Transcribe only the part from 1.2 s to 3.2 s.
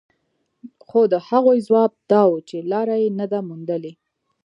هغوی ځواب دا و چې لاره يې